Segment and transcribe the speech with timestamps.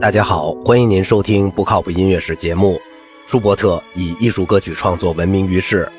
[0.00, 2.80] 大家好，欢迎您收听不靠谱音乐史节目。
[3.26, 5.90] 舒伯特以艺术歌曲创作闻名于世，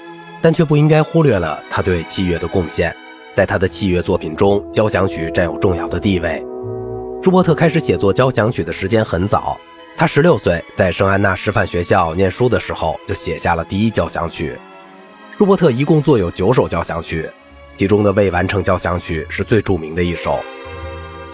[0.42, 2.96] 但却不应该忽略了他对器乐的贡献。
[3.34, 6.42] 在他的器乐作品中，交响曲占有重要的地位。
[7.22, 9.60] 舒伯特开始写作交响曲的时间很早，
[9.98, 14.58] 他十六岁在圣安娜师范学校念书的时候就写下了第一交响曲。
[15.38, 17.30] 舒伯特一共作有九首交响曲，
[17.76, 20.40] 其中的未完成交响曲是最著名的一首。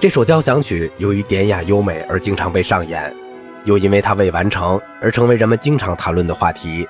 [0.06, 3.12] 这首交响曲由于典雅优美而经常被上演，
[3.64, 6.88] 又因为它未完成而成为人们经常谈论的话题。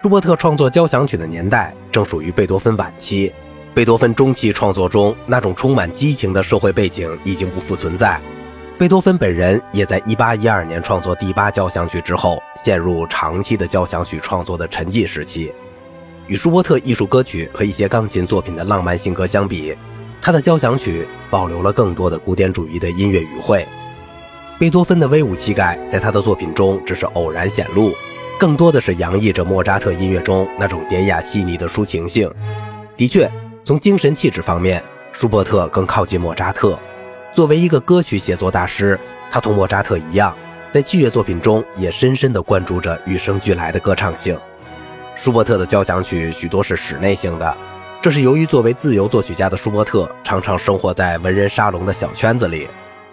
[0.00, 3.30] 舒伯特创作交响曲的年代正属于贝多芬晚期，
[3.74, 8.18] 贝多芬中期创作中那种充满激情的社会背景已经不复存在。
[8.78, 15.52] 贝多芬本人也在1812年创作第八交响曲之后，陷入长期的交响曲创作的沉寂时期。
[16.26, 19.76] 与舒伯特艺术歌曲和一些钢琴作品的浪漫性格相比，
[20.20, 23.64] 他的交响曲保留了更多的古典主义的音乐语汇，
[24.58, 27.92] 贝多芬的威武气概在他的作品中只是偶然显露，
[28.38, 32.30] 更多的是洋溢着莫扎特音乐中那种典雅细腻的抒情性。
[32.96, 33.30] 的确，
[33.64, 34.82] 从精神气质方面，
[35.12, 36.78] 舒伯特更靠近莫扎特。
[37.34, 38.98] 作为一个歌曲写作大师，
[39.30, 40.34] 他同莫扎特一样，
[40.72, 44.36] 在器乐作品中也深深地关注着与生俱来的歌唱性。
[45.14, 47.56] 舒伯特的交响曲许多是室内性的。
[48.02, 52.68] 这是由于作为自由作曲家的舒伯特常常生活在文人沙龙的小圈子里。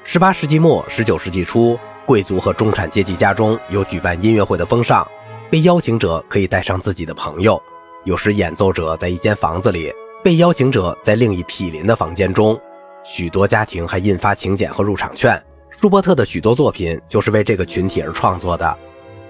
[0.05, 5.07] 18世纪末、19世纪初，贵族和中产阶级家中有举办音乐会的风尚，
[5.49, 7.59] 被邀请者可以带上自己的朋友。
[8.03, 9.91] 有时演奏者在一间房子里，
[10.23, 12.59] 被邀请者在另一毗邻的房间中。
[13.03, 15.41] 许多家庭还印发请柬和入场券。
[15.71, 18.77] 舒伯特的许多作品就是为这个群体而创作的，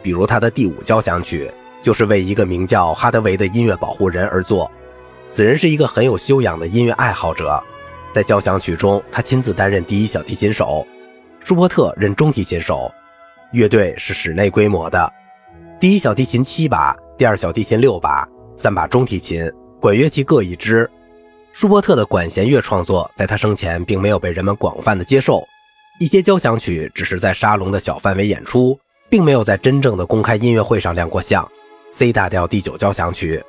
[0.02, 1.50] 比如他的第五交响曲
[1.82, 4.70] 就是为一个名叫哈德维的音乐保护人而作。
[5.36, 7.60] 此人是一个很有修养的音乐爱好者，
[8.12, 10.86] 在交响曲中，他亲自担任第一小提琴手，
[11.40, 12.94] 舒伯特任中提琴手。
[13.52, 15.12] 乐队是室内规模的，
[15.80, 19.52] 第一小提琴七把，第二小提琴六把，三把中提琴，
[19.82, 20.88] 管乐器各一支。
[21.52, 25.44] 舒伯特的管弦乐创作在他生前并没有被人们广泛的接受，
[26.00, 28.80] 一些交响曲只是在沙龙的小范围演出，
[29.10, 31.44] 并没有在真正的公开音乐会上亮过相。
[31.90, 33.44] C 大调第九交响曲。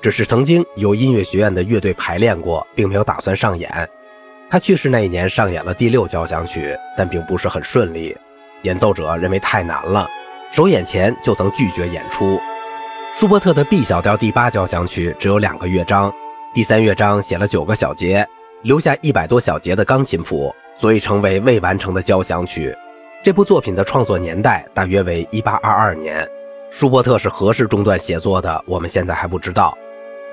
[0.00, 3.88] 只是曾经由音乐学院的乐队排练过，并没有打算上演。
[4.50, 8.16] 他去世那一年上演了第六交响曲，但并不是很顺利。
[8.62, 10.08] 演奏者认为太难了，
[10.52, 12.40] 首演前就曾拒绝演出。
[13.14, 16.12] 舒伯特的 B 小调第八交响曲只有两个乐章，
[16.54, 18.26] 第三乐章写了九个小节，
[18.62, 22.74] 留下一百多小节的钢琴谱，所以成为未完成的交响曲。
[23.24, 26.28] 这部作品的创作年代大约为1822年。
[26.70, 29.76] 舒伯特是何时中断写作的，我们现在还不知道。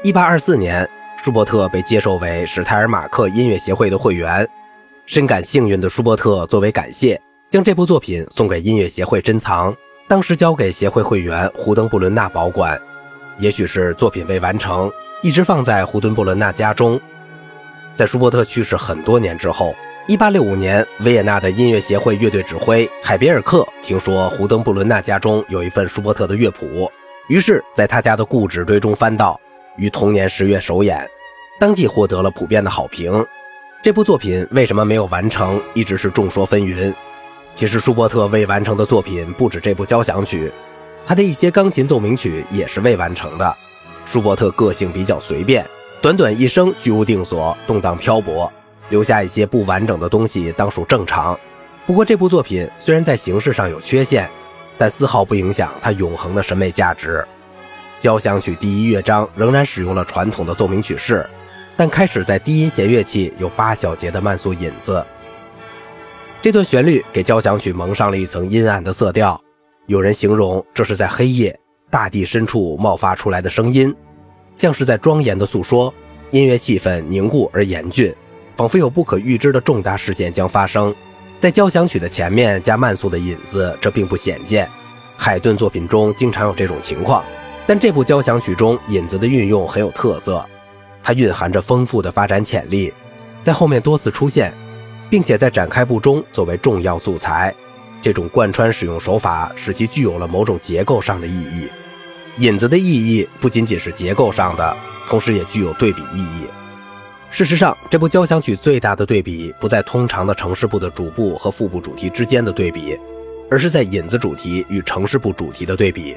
[0.03, 0.87] 一八二四年，
[1.23, 4.47] 舒伯特被接受为史泰尔马克音乐协会的会员。
[5.07, 7.19] 深感幸运的舒伯特作为感谢，
[7.49, 9.75] 将这部作品送给音乐协会珍藏，
[10.07, 12.79] 当时交给协会会员胡登布伦纳保管。
[13.39, 14.91] 也许是作品未完成，
[15.23, 16.99] 一直放在胡登布伦纳家中。
[17.95, 19.73] 在舒伯特去世很多年之后，
[20.07, 26.91] 一八六五年，维也纳的音乐协会乐队指挥海别尔克听说胡登布伦纳家中有一份舒伯特的乐谱，
[27.27, 29.39] 于是在他家的故纸堆中翻到。
[29.77, 31.07] 于同年十月首演，
[31.59, 33.25] 当即获得了普遍的好评。
[33.83, 36.93] 这部作品为什么没有完成，一直是众说纷纭。
[37.55, 40.51] 其实舒伯特未完成的作品不止这部交响曲，
[41.05, 43.55] 他的一些钢琴奏鸣曲也是未完成的。
[44.05, 45.65] 舒伯特个性比较随便，
[46.01, 48.51] 短短一生居无定所，动荡漂泊，
[48.89, 51.39] 留下一些不完整的东西当属正常。
[51.85, 54.29] 不过这部作品虽然在形式上有缺陷，
[54.77, 57.25] 但丝毫不影响它永恒的审美价值。
[57.99, 61.25] 交响曲第一乐章仍然使用了传统的奏鸣曲式，
[61.75, 65.03] 但开始在低音弦乐器有八小节的慢速引子。
[66.41, 69.39] 这段旋律给交响曲蒙上了一层阴暗的色调。
[69.87, 71.57] 有人形容这是在黑夜、
[71.89, 73.95] 大地深处冒发出来的声音，
[74.53, 75.93] 像是在庄严的诉说。
[76.31, 78.13] 音乐气氛凝固而严峻，
[78.57, 80.93] 仿佛有不可预知的重大事件将发生。
[81.39, 84.67] 在交响曲的前面加慢速的引子，这并不鲜见。
[85.15, 87.23] 海顿作品中经常有这种情况。
[87.67, 90.45] 但这部交响曲中引子的运用很有特色，
[91.03, 92.93] 它蕴含着丰富的发展潜力，
[93.43, 94.53] 在后面多次出现，
[95.09, 97.53] 并且在展开部中作为重要素材。
[98.01, 101.67] 这种贯穿使用手法使其具有了某种结构上的意义。
[102.37, 104.77] 引子的意义不仅仅是结构上的，
[105.09, 106.45] 同时也具有对比意义。
[107.31, 112.95] 事实上，这部交响曲最大的对比不在通常的城市部的主部和副部主题之间的对比，
[113.49, 116.15] 而是在引子主题与城市部主题的对比。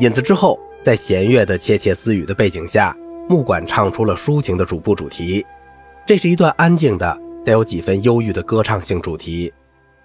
[0.00, 2.96] 引子之后，在弦乐的窃窃私语的背景下，
[3.28, 5.46] 木管唱出了抒情的主部主题。
[6.04, 9.52] 这是一段安静的、带有几分忧郁的歌唱性主题。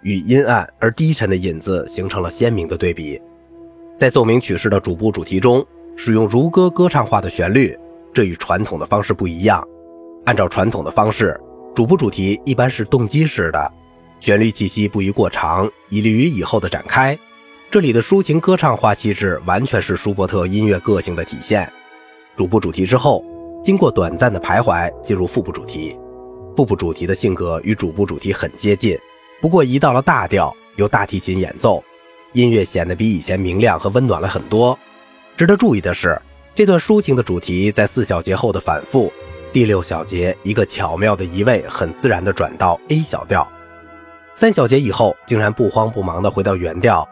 [0.01, 3.19] 与阴暗而低沉的引子形成了鲜明的对比。
[3.97, 5.65] 在奏鸣曲式的主部主题中，
[5.95, 7.77] 使用如歌歌唱化的旋律，
[8.13, 9.68] 这与传统的方式不一样。
[10.25, 11.38] 按照传统的方式，
[11.75, 13.71] 主部主题一般是动机式的，
[14.19, 17.18] 旋律气息不宜过长，以利于以后的展开。
[17.71, 21.71] 这里的抒情歌唱化气质完全是舒伯特音乐个性的体现。
[22.36, 23.24] 主部主题之后，
[23.62, 25.95] 经过短暂的徘徊，进入副部主题。
[26.57, 28.98] 副部主题的性格与主部主题很接近，
[29.39, 31.83] 不过移到了大调，由大提琴演奏，
[32.33, 34.77] 音乐显得比以前明亮和温暖了很多。
[35.38, 36.19] 值得注意的是，
[36.56, 39.13] 这段抒情的主题在四小节后的反复，
[39.54, 43.48] 第六小节一个巧妙的移位，很自然的转到 A 小调。
[44.33, 47.07] 三小节以后，竟然不慌不忙的回到原调。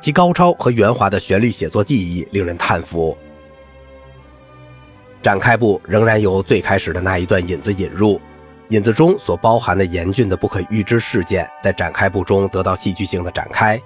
[0.00, 3.16] 其高超和圆滑的旋律写作技艺令人叹服。
[5.22, 8.18] 展开部仍然由最开始的那一段引子引入，
[8.70, 13.80] 引子中所包含的严峻的不可预知事件，在展开部中得到戏剧性的展开。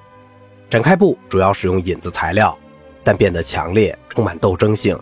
[0.71, 2.57] 展开部主要使用引子材料，
[3.03, 4.97] 但变得强烈，充满斗争性。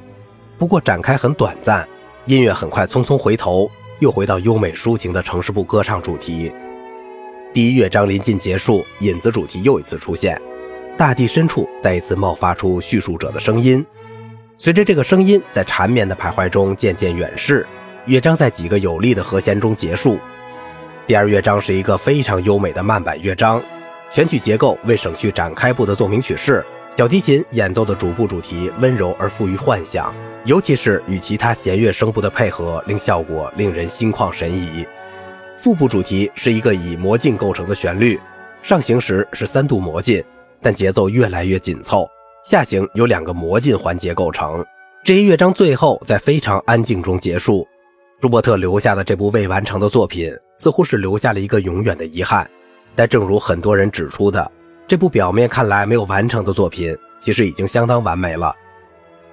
[0.57, 1.87] 不过展开很短暂，
[2.25, 3.71] 音乐很快匆匆回头，
[4.01, 6.51] 又回到优美抒情的城市部歌唱主题。
[7.53, 10.41] 第一乐章临近结束，引子主题又一次出现。
[10.97, 13.85] 大地深处再一次冒发出叙述者的声音，
[14.57, 17.67] 随着这个声音在缠绵的徘徊中渐渐远逝，
[18.07, 20.19] 乐章在几个有力的和弦中结束。
[21.07, 23.61] 第二乐章是一个非常优美的慢板乐章，
[24.13, 26.65] 全曲结构为省去展开部的奏鸣曲式，
[26.97, 34.87] 小提琴演奏的主部主题温柔而富于幻想，尤其是与其他弦乐声部的配合，令效果令人心旷神怡。
[35.57, 38.21] 副部主题是一个以魔镜构成的旋律，
[38.63, 40.23] 上行时是三度魔镜。
[40.63, 42.09] 但节奏越来越紧凑，
[42.45, 44.65] 下行由两个魔镜环节构成。
[45.05, 47.67] 这一乐章最后在非常安静中结束。
[48.21, 52.49] 舒伯特留下的这部未完成的作品，似乎是留下了一个永远的遗憾。
[52.95, 54.49] 但正如很多人指出的，
[54.87, 58.55] 这部表面看来没有完成的作品，其实已经相当完美了。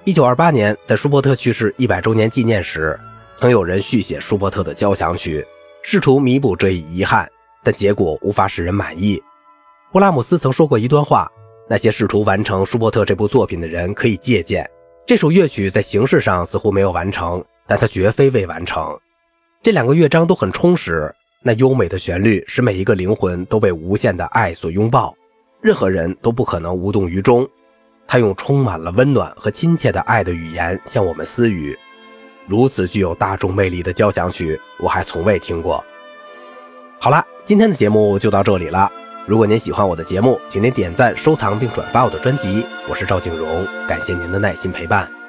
[0.02, 2.98] 一九二八年，在舒伯特去世一百周年纪念时，
[3.36, 5.46] 曾有人续写舒伯特的交响曲，
[5.82, 7.30] 试图弥补这一遗憾，
[7.62, 9.22] 但结果无法使人满意。
[9.92, 11.28] 布拉姆斯曾说过一段话：
[11.68, 14.68] 那些试图完成舒伯特这部作品的人可以借鉴。
[15.04, 18.96] 这首乐曲在形式上似乎没有完成，但它绝非未完成。
[19.60, 25.12] 这两个乐章都很充实，那优美的旋律使每一个灵魂都被无限的爱所拥抱，
[25.60, 27.48] 任何人都不可能无动于衷。
[28.06, 31.76] 他用充满了温暖和亲切的爱的语言向我们私语。
[32.46, 35.84] 如此具有大众魅力的交响曲，我还从未听过。
[37.00, 38.88] 好了，今天的节目就到这里了。
[39.30, 42.66] 如果您喜欢我的节目，请您点赞、收藏并转发我的专辑。
[42.88, 45.19] 我是赵景荣，感谢您的耐心陪伴。